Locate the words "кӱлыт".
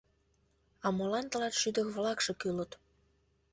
2.41-2.71